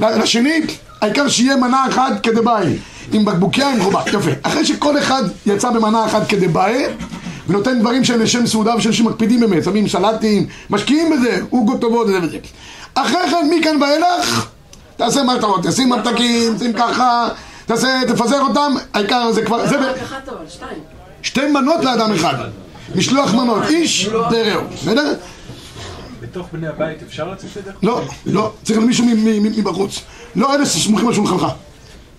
[0.00, 0.60] לשני.
[1.00, 2.76] העיקר שיהיה מנה אחת כדבעי.
[3.12, 4.02] עם בקבוקי עם חובה.
[4.06, 4.30] יפה.
[4.42, 6.84] אחרי שכל אחד יצא במנה אחת כדבעי,
[7.48, 12.18] ונותן דברים שהם לשם סעודה ושל שמקפידים באמת, שמים סלטים, משקיעים בזה, עוגות טובות וזה
[12.22, 12.38] וזה.
[12.94, 14.46] אחרי כן, מכאן ואילך,
[14.96, 17.28] תעשה מה שאתה רוצה, שים ממתקים, שים ככה,
[17.66, 19.66] תעשה, תפזר אותם, העיקר זה כבר...
[19.66, 19.76] זה
[21.22, 22.34] שתי מנות לאדם אחד.
[22.94, 25.14] משלוח מנות, איש דרעו, בסדר?
[26.20, 29.04] בתוך בני הבית אפשר לצאת ידי לא, לא, צריך למישהו
[29.56, 30.00] מבחוץ.
[30.36, 31.46] לא אלה שסמוכים על שולחנך.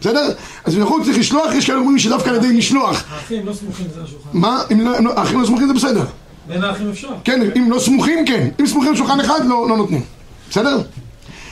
[0.01, 0.33] בסדר?
[0.65, 3.03] אז מבחוץ צריך לשלוח, יש כאלה אומרים שדווקא על ידי משלוח.
[3.09, 4.29] האחים לא סמוכים זה השולחן.
[4.33, 4.61] מה?
[4.71, 6.05] אם לא, האחים לא סמוכים זה בסדר.
[6.47, 7.09] בין האחים אפשר.
[7.23, 8.47] כן, אם לא סמוכים כן.
[8.59, 10.01] אם סמוכים על שולחן אחד לא, לא נותנים.
[10.49, 10.81] בסדר?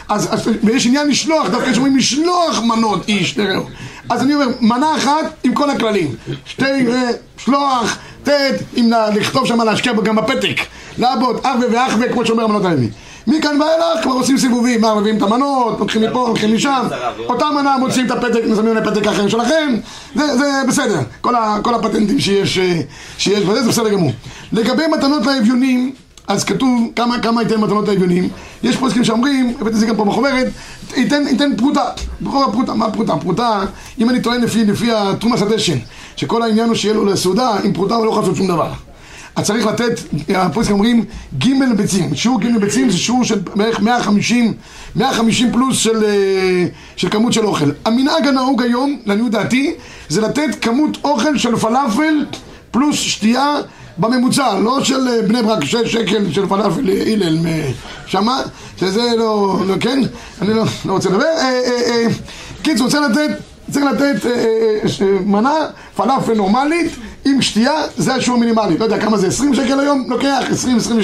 [0.10, 3.64] אז, אז ויש עניין לשלוח, דווקא יש אומרים לשלוח מנות איש, תראו.
[4.10, 6.16] אז אני אומר, מנה אחת עם כל הכללים.
[6.46, 8.30] שתי, אה, שלוח, ט',
[8.78, 10.62] אם לכתוב שם להשקיע גם בפתק.
[10.98, 12.90] לעבוד, אחווה ואחווה, כמו שאומר המנות הלוי.
[13.28, 16.88] מכאן ואילך כבר עושים סיבובים, מה, מביאים את המנות, לוקחים מפה, לוקחים משם,
[17.20, 19.76] אותה מנה מוצאים את הפתק, שמים לפתק אחר שלכם,
[20.16, 22.82] זה, זה בסדר, כל, ה, כל הפטנטים שיש, אה,
[23.18, 24.12] שיש בזה, זה בסדר גמור.
[24.52, 25.92] לגבי מתנות לאביונים,
[26.28, 28.30] אז כתוב כמה, כמה ייתן מתנות לאביונים.
[28.64, 30.48] יש פוסקים שאומרים, הבאתי את זה גם פה בחוברת,
[30.96, 31.86] ייתן, ייתן פרוטה.
[32.22, 33.18] בכל הפרוטה, מה פרוטה?
[33.18, 33.64] פרוטה,
[34.00, 35.78] אם אני טוען לפי, לפי התרומס הדשן,
[36.16, 38.72] שכל העניין הוא שיהיה לו לסעודה, עם פרוטה הוא לא יכול לעשות שום דבר.
[39.36, 40.00] אז צריך לתת,
[40.36, 41.06] הפוסקים אומרים
[41.38, 42.16] ג' ביצים.
[42.16, 44.54] שיעור ג' ביצים זה שיעור של בערך 150,
[44.96, 47.72] 150 פלוס של, אה, של כמות של אוכל.
[47.86, 49.74] המנהג הנהוג היום, לעניות דעתי,
[50.10, 52.26] זה לתת כמות אוכל של פלאפל
[52.72, 53.56] פלוס שתייה
[53.98, 57.38] בממוצע, לא של אה, בני ברק שש שקל של פלאפל הלל
[58.06, 58.42] שמה,
[58.78, 60.02] שזה לא, לא, כן,
[60.42, 61.26] אני לא, לא רוצה לדבר.
[61.42, 62.06] אה,
[62.62, 63.30] קיצור, רוצה לתת,
[63.72, 64.30] צריך לתת
[65.26, 65.56] מנה
[65.96, 66.92] פלאפל נורמלית
[67.26, 68.78] עם שתייה, זה השיעור המינימלי.
[68.78, 70.44] לא יודע כמה זה, 20 שקל היום לוקח,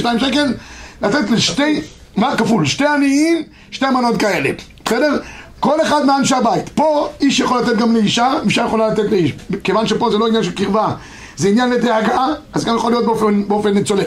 [0.01, 0.53] 20-22 שקל,
[1.01, 1.81] לתת לשתי,
[2.17, 2.65] מה כפול?
[2.65, 4.49] שתי עניים, שתי מנות כאלה,
[4.85, 5.19] בסדר?
[5.59, 6.69] כל אחד מאנשי הבית.
[6.69, 9.33] פה איש יכול לתת גם לאישה, אישה יכולה לתת לאיש.
[9.63, 10.93] כיוון שפה זה לא עניין של קרבה,
[11.37, 14.05] זה עניין לדאגה, אז גם יכול להיות באופן, באופן צולב.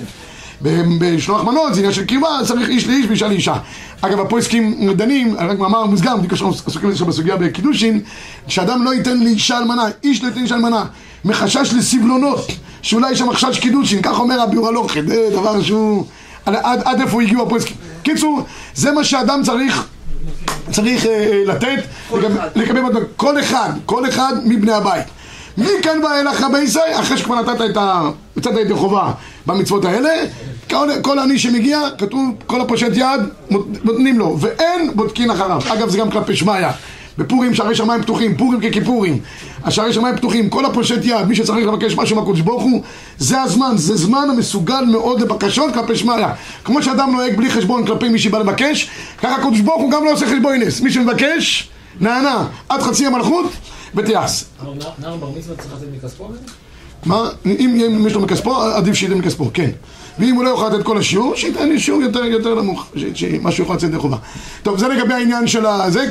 [0.98, 3.54] בשלוח מנות זה עניין של קרבה, צריך איש לאיש ואישה לאישה.
[4.00, 6.32] אגב, הפויסקים דנים, רק מאמר מוסגר, בדיוק
[6.66, 8.00] עסוקים בזה בסוגיה בקידושין,
[8.48, 10.84] שאדם לא ייתן לאישה אלמנה, איש לא ייתן לאישה אלמנה,
[11.24, 12.46] מחשש לסבלונות,
[12.82, 16.04] שאולי יש שם חשש קידושין, כך אומר רבי אורלוכי, זה דבר שהוא...
[16.46, 17.76] עד, עד איפה הגיעו הפויסקים.
[18.02, 18.40] קיצור,
[18.74, 19.86] זה מה שאדם צריך
[20.70, 21.82] צריך אה, לתת,
[22.12, 22.80] לגב- לגבי.
[23.16, 25.04] כל אחד, כל אחד מבני הבית.
[25.58, 28.10] מכאן ואילך רבי ישראל, אחרי שכבר נתת את ה...
[28.36, 29.12] יצאת ידי חובה
[29.46, 30.10] במצוות האלה,
[30.70, 33.20] כל, כל עני שמגיע, כתוב כל הפושט יד,
[33.84, 35.60] נותנים לו, ואין בודקין אחריו.
[35.72, 36.72] אגב, זה גם כלפי שמעיה.
[37.18, 39.18] בפורים שערי שמיים פתוחים, פורים ככיפורים.
[39.64, 42.82] השערי שמיים פתוחים, כל הפושט יד, מי שצריך לבקש משהו מהקדוש ברוך הוא,
[43.18, 46.32] זה הזמן, זה זמן המסוגל מאוד לבקשות כלפי שמעיה.
[46.64, 50.12] כמו שאדם נוהג בלי חשבון כלפי מי שבא לבקש, ככה הקדוש ברוך הוא גם לא
[50.12, 50.80] עושה חשבון נס.
[50.80, 51.68] מי שמבקש,
[52.00, 53.46] נענה עד חצי המלכות
[53.94, 54.44] ותיעש.
[54.98, 56.28] נער בר מצווה צריך לתת מכספו?
[57.06, 57.28] מה?
[57.46, 59.70] אם, יש לו מכספו, עדיף שייתן מכספו, כן.
[60.18, 63.64] ואם הוא לא יכול לתת כל השיעור, שייתן לי שיעור יותר, יותר נמוך, שמה שהוא
[63.64, 64.16] יכול לצאת ידי חובה.
[64.62, 66.06] טוב, זה לגבי העניין של הזה,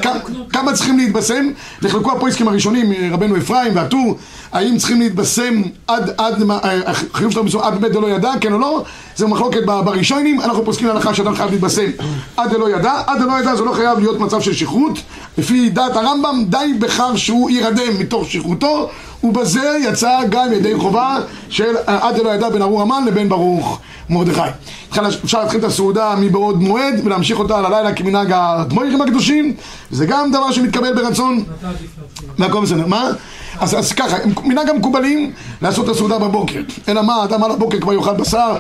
[0.50, 1.46] כמה צריכים להתבשם?
[1.82, 4.18] נחלקו הפויסקים הראשונים, רבנו אפרים והטור,
[4.52, 8.54] האם צריכים להתבשם עד, עד, מה- אה, החיוב שלו מסוים עד בית דלא ידע, כן
[8.54, 8.84] או לא?
[9.16, 11.90] זה מחלוקת בראשונים, אנחנו פוסקים להלכה שאדם חייב להתבשם
[12.38, 15.00] עד דלא ידע, עד דלא ידע זה לא חייב להיות מצב של שכרות,
[15.38, 18.90] לפי דעת הרמב"ם, די בכך שהוא יירדם מתוך שכרותו,
[19.24, 21.18] ובזה יצא גם ידי חובה
[21.50, 24.42] של עד דלא ידע בין ארור המן לבין ברוך מרדכי.
[25.24, 29.54] אפשר להתחיל את הסעודה מבעוד מועד ולהמשיך אותה על הלילה כמנהג הדמוירים הקדושים,
[29.92, 31.44] זה גם דבר שמתקבל ברצון.
[32.40, 32.88] והכל בסדר.
[32.88, 33.10] מה?
[33.60, 35.32] אז, אז ככה, מנהג המקובלים
[35.62, 36.62] לעשות את הסעודה בבוקר.
[36.88, 38.56] אלא מה, אדם על הבוקר כבר יאכל בשר,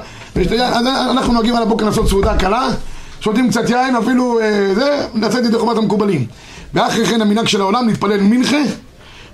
[1.12, 2.69] אנחנו נוהגים על הבוקר לעשות סעודה קלה,
[3.19, 6.26] שותים קצת יין, אפילו אה, זה, לצאת ידי חובת המקובלים.
[6.73, 8.58] ואחרי כן המנהג של העולם להתפלל מנחה,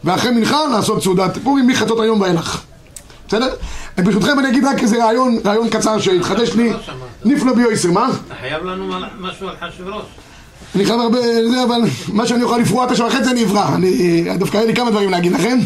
[0.03, 2.61] ואחרי מנחה לעשות סעודת פורים מחצות היום ואילך.
[3.27, 3.49] בסדר?
[3.97, 6.71] ברשותכם אני אגיד רק איזה רעיון, רעיון קצר שהתחדש לי,
[7.25, 8.09] נפלא ביועסר, מה?
[8.27, 10.03] אתה חייב לנו משהו על חשברוש.
[10.75, 11.19] אני חייב הרבה,
[11.51, 13.73] זה, אבל מה שאני אוכל לפרוע את השעה וחצי אני אברח.
[13.73, 15.59] אני, דווקא היה לי כמה דברים להגיד לכם,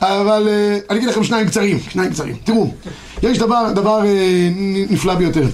[0.00, 2.36] אבל אה, אני אגיד לכם שניים קצרים, שניים קצרים.
[2.44, 2.74] תראו,
[3.22, 4.48] יש דבר, דבר אה,
[4.90, 5.46] נפלא ביותר.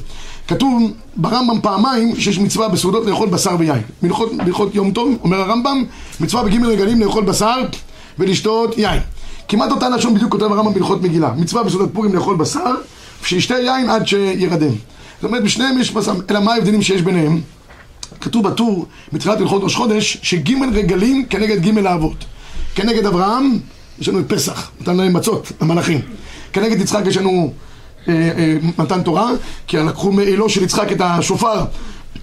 [0.48, 3.82] כתוב ברמב"ם פעמיים שיש מצווה בסעודות לאכול בשר ויין.
[4.36, 5.84] בהלכות יום טוב, אומר הרמב"ם,
[6.20, 7.60] מצווה בג' רגלים לאכול בשר
[8.18, 9.00] ולשתות יין.
[9.48, 11.32] כמעט אותה לשון בדיוק כותב הרמב"ם בהלכות מגילה.
[11.36, 12.74] מצווה בסעודת פורים לאכול בשר,
[13.22, 14.72] ושישתה יין עד שירדם.
[15.20, 17.40] זאת אומרת, בשניהם יש בשר, אלא מה ההבדלים שיש ביניהם?
[18.20, 22.24] כתוב בטור בתחילת הלכות ראש חודש שג' רגלים כנגד ג' האבות.
[22.74, 23.58] כנגד אברהם
[23.98, 26.00] יש לנו את פסח, נתן להם מצות, המלאכים.
[26.52, 27.52] כנגד יצחק יש לנו
[28.08, 29.30] אה, אה, מתן תורה,
[29.66, 31.64] כי לקחו מעילו של יצחק את השופר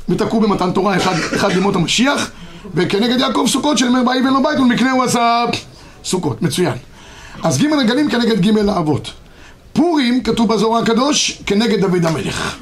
[0.10, 2.32] ותקעו במתן תורה אחד, אחד לימות המשיח,
[2.74, 5.46] וכנגד יעקב סוכות שנאמר באי ואין לו בית ולמקנה הוא עשה
[6.06, 6.78] סוכות, מצוין.
[7.44, 9.12] אז ג' רגלים כנגד ג' האבות.
[9.74, 12.58] פורים כתוב בזוהר הקדוש כנגד דוד המלך.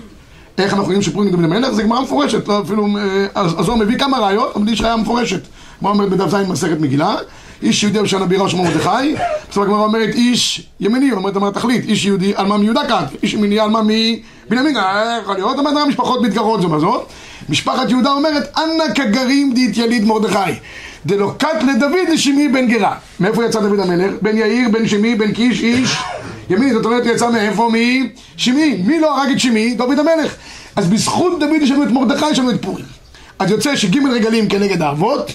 [0.57, 1.71] איך אנחנו יודעים שפורים דוד המלך?
[1.71, 5.41] זה גמרא מפורשת, לא אפילו, אה, הזוהר מביא כמה ראיות, אבל יש ראיה מפורשת.
[5.77, 7.15] הגמרא אומרת בדף ז' מסכת מגילה,
[7.61, 9.15] איש יהודי בשנה בירה שמו מרדכי,
[9.49, 13.33] בסוף הגמרא אומרת איש ימני, אומרת אמרת תכלית, איש יהודי על מה מיהודה קראתי, איש
[13.33, 17.07] ימיני על מה מבנימין, אה, יכול להיות, אומרת המשפחות מתגרות זו בזאת,
[17.49, 20.51] משפחת יהודה אומרת אנא כגרים דית יליד מרדכי,
[21.05, 24.13] דלא קט לדוד לשמעי בן גרה, מאיפה יצא דוד המלך?
[24.21, 25.97] בן יאיר, בן שמעי, בן קיש, איש
[26.49, 27.69] ימין, זאת אומרת, יצא מאיפה?
[28.35, 28.83] משמעי.
[28.85, 29.73] מי לא הרג את שמעי?
[29.73, 30.35] דוד המלך.
[30.75, 32.85] אז בזכות דוד יש לנו את מרדכי, יש לנו את פורים.
[33.39, 35.31] אז יוצא שג' רגלים כנגד האבות,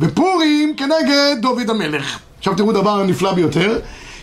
[0.00, 2.18] ופורים כנגד דוד המלך.
[2.38, 3.78] עכשיו תראו דבר נפלא ביותר.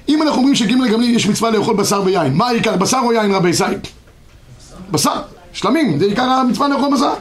[0.09, 2.75] אם אנחנו אומרים שג' רגלים יש מצווה לאכול בשר ויין, מה העיקר?
[2.75, 3.79] בשר או יין רבי סייד?
[4.91, 5.21] בשר,
[5.53, 7.13] שלמים, זה עיקר המצווה לאכול בשר.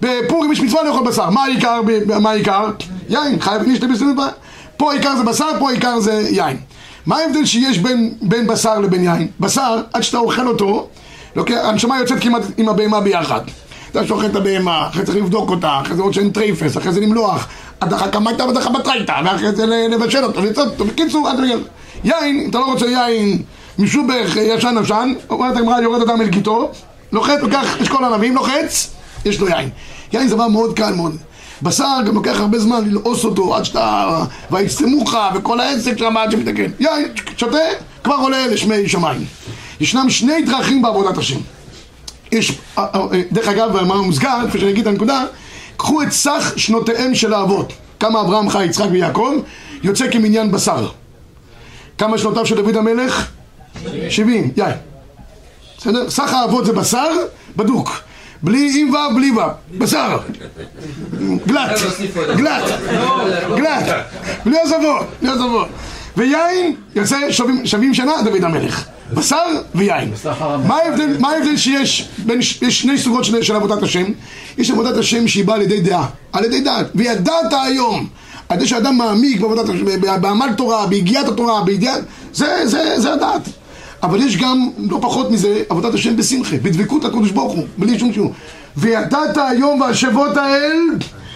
[0.00, 1.80] בפורים יש מצווה לאכול בשר, מה העיקר?
[2.20, 2.70] מה העיקר?
[3.08, 4.28] יין, חייב להשתמש בסביבה.
[4.76, 6.56] פה העיקר זה בשר, פה העיקר זה יין.
[7.06, 9.28] מה ההבדל שיש בין, בין בשר לבין יין?
[9.40, 10.88] בשר, עד שאתה אוכל אותו,
[11.36, 13.40] לוקח, הנשמה יוצאת כמעט עם הבהמה ביחד.
[13.90, 17.00] אתה שוחט את הבהמה, אחרי צריך לבדוק אותה, אחרי זה עוד שאין טרייפס, אחרי זה
[17.00, 17.48] למלוח,
[17.80, 21.56] הדחה קמייתא והדחה בתרייתא, ואחרי זה לבשל אותו, לצלות אותו, בקיצור, עד רגע.
[22.04, 23.42] יין, אתה לא רוצה יין
[23.78, 26.70] משובח ישן ישן, אומרת הגמרא יורד אדם אל גיתו,
[27.12, 28.90] לוחץ, לוקח אשכול ענבים, לוחץ,
[29.24, 29.68] יש לו יין.
[30.12, 31.16] יין זה דבר מאוד קל מאוד.
[31.64, 34.24] בשר גם לוקח הרבה זמן ללעוס אותו עד שאתה...
[34.50, 36.70] ויצטמוך וכל העסק שם עד שמתקן.
[36.80, 37.58] יין, שותה,
[38.04, 39.24] כבר עולה לשמי שמיים.
[39.80, 41.38] ישנם שני דרכים בעבודת השם.
[42.32, 45.24] יש, אה, אה, אה, דרך אגב, מה מוסגר, כפי שאני אגיד את הנקודה,
[45.76, 47.72] קחו את סך שנותיהם של האבות.
[48.00, 49.32] כמה אברהם חי, יצחק ויעקב,
[49.82, 50.88] יוצא כמניין בשר.
[51.98, 53.30] כמה שנותיו של דוד המלך?
[54.08, 54.74] 70, יין.
[55.78, 56.10] בסדר?
[56.10, 57.10] סך האבות זה בשר
[57.56, 57.90] בדוק.
[58.44, 59.40] בלי עם ו', בלי ו',
[59.78, 60.18] בשר.
[61.46, 61.78] גלת,
[62.36, 62.64] גלת,
[63.56, 64.04] גלת.
[64.46, 65.68] בלי עזבות, בלי עזבות.
[66.16, 67.16] ויין יוצא
[67.64, 68.84] שווים, שנה דוד המלך.
[69.14, 69.36] בשר
[69.74, 70.12] ויין.
[70.66, 74.04] מה ההבדל, שיש בין, שני סוגות של, עבודת השם.
[74.58, 76.86] יש עבודת השם שהיא באה על ידי דעה, על ידי דעת.
[76.94, 78.08] וידעת היום,
[78.48, 79.40] על ידי שאדם מעמיק
[80.20, 82.00] בעמל תורה, ביגיעת התורה, בידיעת,
[82.32, 83.48] זה, זה, זה הדעת.
[84.04, 88.12] אבל יש גם, לא פחות מזה, עבודת השם בשמחה, בדבקות הקדוש ברוך הוא, בלי שום
[88.12, 88.32] שיעור.
[88.76, 90.76] וידעת היום והשבות האל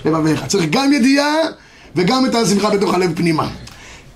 [0.04, 0.46] לבביך.
[0.46, 1.34] צריך גם ידיעה
[1.96, 3.48] וגם את השמחה בתוך הלב פנימה.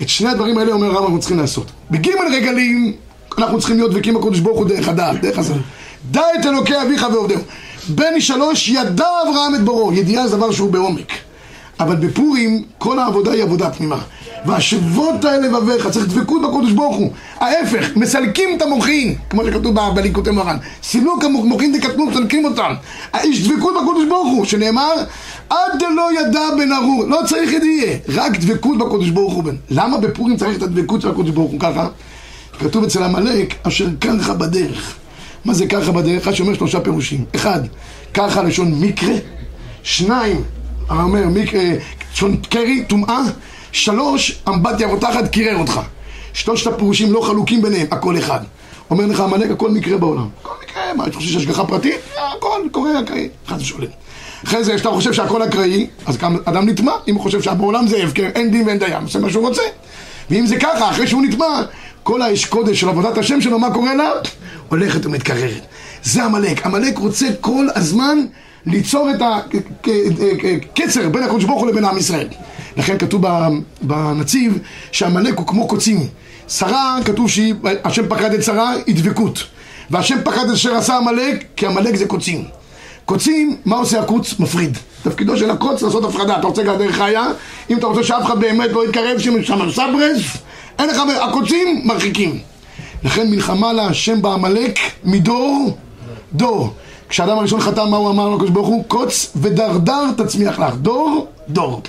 [0.02, 1.66] את שני הדברים האלה אומר הרב אנחנו צריכים לעשות.
[1.90, 2.92] בגימל רגלים
[3.38, 5.54] אנחנו צריכים להיות דבקים בקדוש ברוך הוא דרך הדעת, דרך הזה.
[6.10, 7.40] דע את אלוקי אביך ועובדהו.
[7.88, 11.12] בן שלוש ידע אברהם את בוראו, ידיעה זה דבר שהוא בעומק.
[11.80, 13.98] אבל בפורים כל העבודה היא עבודה פנימה.
[14.46, 17.10] והשבות האלה לבביך, צריך דבקות בקדוש ברוך הוא.
[17.40, 20.56] ההפך, מסלקים את המוחין, כמו שכתוב בליקוטי מרן.
[20.82, 22.74] סילוק המוחין דקטנות, מסלקים אותם.
[23.24, 24.92] יש דבקות בקדוש ברוך הוא, שנאמר,
[25.50, 29.44] עד דלא ידע בן ארור, לא צריך ידיעה, רק דבקות בקדוש ברוך הוא.
[29.70, 31.88] למה בפורים צריך את הדבקות של הקדוש ברוך הוא ככה?
[32.60, 34.94] כתוב אצל עמלק, אשר ככה בדרך.
[35.44, 36.22] מה זה ככה בדרך?
[36.22, 37.24] אחד שאומר שלושה פירושים.
[37.36, 37.60] אחד,
[38.14, 39.14] ככה לשון מקרה.
[39.82, 40.40] שניים,
[41.00, 41.62] אומר, מקרה,
[42.12, 43.20] לשון קרי, טומאה.
[43.72, 45.80] שלוש, אמבטיה רותחת, קירר אותך.
[46.32, 48.40] שלושת הפירושים לא חלוקים ביניהם, הכל אחד.
[48.90, 50.28] אומר לך עמלק, הכל מקרה בעולם.
[50.40, 51.94] הכל מקרה, מה, אתה חושב שיש השגחה פרטית?
[52.36, 53.90] הכל קורה אקראי, חס ושלום.
[54.44, 56.92] אחרי זה, כשאתה חושב שהכל אקראי, אז גם אדם נטמע.
[57.08, 59.62] אם הוא חושב שבעולם זה הפקר, אין דין ואין דיין, עושה מה שהוא רוצה.
[60.30, 61.62] ואם זה ככה, אחרי שהוא נטמע,
[62.02, 64.10] כל האש קודש של עבודת השם שלו, מה קורה לה?
[64.68, 65.66] הולכת ומתקררת.
[66.02, 66.66] זה עמלק.
[66.66, 68.18] עמלק רוצה כל הזמן
[68.66, 72.28] ליצור את הקצר בין הקדוש ברוך הוא לבין עם ישראל.
[72.76, 73.24] לכן כתוב
[73.82, 74.58] בנציב
[74.92, 76.06] שעמלק הוא כמו קוצים.
[76.48, 79.44] שרה, כתוב שהשם פקד את שרה, היא דבקות.
[79.90, 82.44] והשם פקד את אשר עשה עמלק, כי עמלק זה קוצים.
[83.04, 84.34] קוצים, מה עושה הקוץ?
[84.38, 84.78] מפריד.
[85.02, 86.38] תפקידו של הקוץ לעשות הפרדה.
[86.38, 87.26] אתה רוצה גדר חיה,
[87.70, 90.36] אם אתה רוצה שאף אחד באמת לא יתקרב שם סברס,
[90.78, 91.02] אין לך...
[91.20, 92.38] הקוצים מרחיקים.
[93.04, 95.76] לכן מלחמה להשם בעמלק מדור
[96.32, 96.74] דור.
[97.12, 98.84] כשאדם הראשון חתם, מה הוא אמר לקדוש ברוך הוא?
[98.88, 100.74] קוץ ודרדר תצמיח לך.
[100.74, 101.82] דור, דור.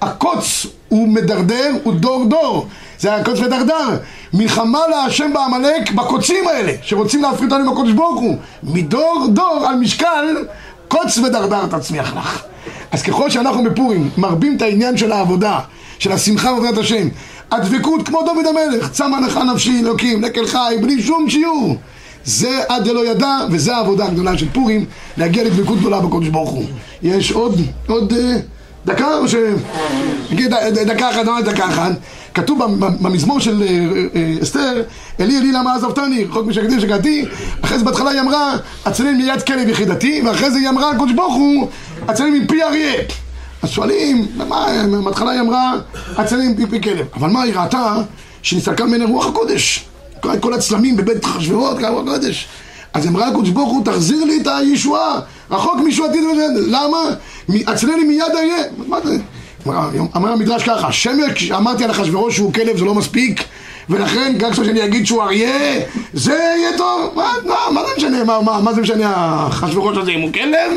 [0.00, 2.66] הקוץ הוא מדרדר, הוא דור דור.
[2.98, 3.98] זה הקוץ ודרדר.
[4.32, 8.36] מלחמה להשם בעמלק בקוצים האלה, שרוצים להפריד אותנו עם הקדוש ברוך הוא.
[8.62, 10.44] מדור דור על משקל,
[10.88, 12.42] קוץ ודרדר תצמיח לך.
[12.92, 15.60] אז ככל שאנחנו בפורים מרבים את העניין של העבודה,
[15.98, 17.08] של השמחה ועבודת השם,
[17.50, 21.76] הדבקות כמו דוד המלך, צמא לך נפשי אלוקים, לקל חי, בלי שום שיעור.
[22.24, 24.84] זה עד דלא ידע, וזה העבודה הגדולה של פורים,
[25.16, 26.64] להגיע לדבקות גדולה בקודש ברוך הוא.
[27.02, 28.36] יש עוד, עוד אה,
[28.86, 29.34] דקה או ש...
[30.30, 31.92] נגיד ד- דקה אחת, לא דקה אחת.
[32.34, 33.68] כתוב במ- במזמור של אה,
[34.14, 34.82] אה, אסתר,
[35.20, 37.24] אלי אלי למה עזבתני, רחוק משקדים שקעתי,
[37.64, 41.34] אחרי זה בהתחלה היא אמרה, הצלם מיד כלב יחידתי, ואחרי זה היא אמרה, הקדוש ברוך
[41.34, 41.68] הוא,
[42.08, 42.92] הצלם מפי אריה.
[43.62, 44.26] אז שואלים,
[45.04, 45.72] בהתחלה היא אמרה,
[46.16, 47.06] הצלם מפי כלב.
[47.16, 47.94] אבל מה, היא ראתה
[48.42, 49.84] שנסתלקה ממנה רוח הקודש.
[50.40, 52.48] כל, הצלמים בבית חשברות, כל רוח הקודש.
[52.94, 56.18] אז אמרה הקדוש ברוך הוא, תחזיר לי את הישועה, רחוק מישועתי,
[56.66, 56.98] למה?
[57.66, 58.26] הצלני מיד
[59.04, 59.16] זה?
[59.66, 63.44] אמר- המדרש ככה, שמק, אמרתי על אחשוורוש שהוא כלב זה לא מספיק
[63.90, 65.80] ולכן גם כשאני אגיד שהוא אריה
[66.12, 70.10] זה יהיה טוב, מה, מה, מה זה משנה, מה, מה, מה זה משנה אחשוורוש הזה
[70.10, 70.72] אם הוא כלב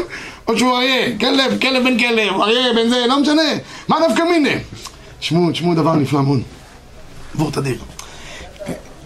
[0.48, 3.42] או שהוא אריה, כלב, כלב בן כלב, אריה בן זה, לא משנה,
[3.88, 4.56] מה דווקא מיני?
[5.20, 6.40] תשמעו, תשמעו דבר נפלא מאוד,
[7.36, 7.76] עבור תדיר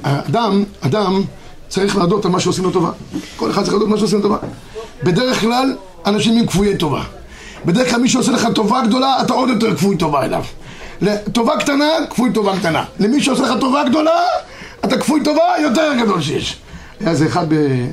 [0.04, 1.22] אדם, אדם
[1.70, 2.92] צריך להודות על מה שעושים לו טובה
[3.38, 4.38] כל אחד צריך להודות על מה שעושים לו טובה
[5.04, 7.04] בדרך כלל אנשים הם כפויי טובה
[7.66, 10.44] בדרך כלל מי שעושה לך טובה גדולה, אתה עוד יותר כפוי טובה אליו.
[11.32, 12.84] טובה קטנה, כפוי טובה קטנה.
[13.00, 14.20] למי שעושה לך טובה גדולה,
[14.86, 16.58] אתה כפוי טובה יותר גדול שיש.
[17.00, 17.46] היה איזה אחד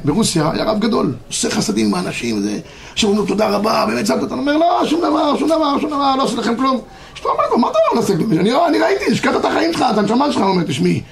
[0.04, 2.58] ברוסיה, היה רב גדול, עושה חסדים עם האנשים, זה...
[2.94, 6.16] שאומרים לו תודה רבה, באמת צעקת אותנו, אומר לא, שום דבר, שום דבר, שום דבר,
[6.16, 6.80] לא עושה לכם כלום.
[7.14, 8.32] אשתו אומר לו, מה אתה לא עושה כלום?
[8.32, 11.02] אני, אני ראיתי, השקעת את החיים שלך, את הנשמה שלך, הוא אומר, תשמעי,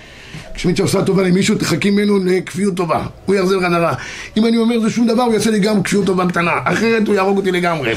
[0.56, 3.02] כשמישהו עושה טובה למישהו, תחכי ממנו לכפיות טובה.
[3.26, 3.92] הוא יחזיר לך דבר.
[4.36, 6.52] אם אני אומר זה שום דבר, הוא יעשה לי גם כפיות טובה קטנה.
[6.64, 7.94] אחרת הוא יהרוג אותי לגמרי.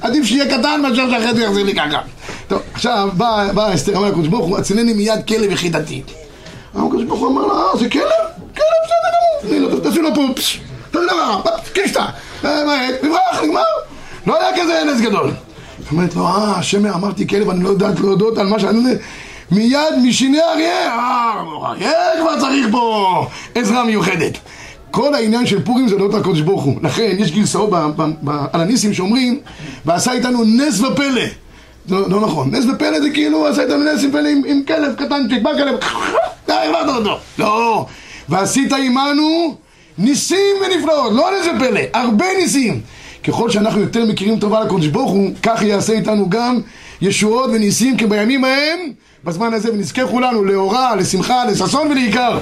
[0.00, 2.00] עדיף שיהיה קטן מאשר שאחרת הוא יחזיר לי ככה.
[2.48, 6.02] טוב, עכשיו בא אסתר, אמר לקדוש ברוך הוא, הצילני מיד כלב יחידתי.
[6.74, 8.02] הקדוש ברוך הוא אמר לה, אה, זה כלב?
[8.56, 9.80] כלב, בסדר גמור.
[9.80, 11.42] תני לו, פה, פש, תעשי לו
[11.72, 12.06] קישטה.
[12.44, 13.60] אה, מה, נברח, נגמר.
[14.26, 15.30] לא היה כזה נס גדול.
[15.92, 18.94] אומרת לו, אה, השם, אמרתי כלב, אני לא יודעת להודות על מה שאני...
[19.50, 24.38] מיד משיני אריה, אה, אריה כבר צריך פה עזרה מיוחדת.
[24.90, 26.74] כל העניין של פורים זה להודות על הקדוש ברוך הוא.
[26.82, 27.70] לכן יש גרסאות
[28.52, 29.40] על הניסים שאומרים,
[29.84, 31.22] ועשה איתנו נס ופלא.
[31.88, 35.42] לא, לא נכון, נס ופלא זה כאילו עשה איתנו נס ופלא עם, עם כלב קטנצ'יק,
[35.42, 35.74] בא כלב,
[36.46, 37.18] די, העברת אותו.
[37.38, 37.86] לא,
[38.28, 39.56] ועשית עמנו
[39.98, 42.80] ניסים ונפלאות, לא נס ופלא, הרבה ניסים.
[43.24, 46.60] ככל שאנחנו יותר מכירים טובה לקדוש ברוך הוא, כך יעשה איתנו גם
[47.00, 48.92] ישועות וניסים כבימים ההם,
[49.26, 52.38] בזמן הזה, ונזכה כולנו לאורה, לשמחה, לששון ולעיקר.